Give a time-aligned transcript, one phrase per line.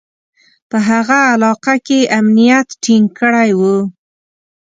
[0.69, 3.61] په هغه علاقه کې یې امنیت ټینګ کړی و.